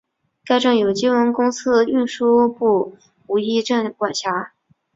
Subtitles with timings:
[0.45, 4.51] 该站由金温公司运输部武义站管辖。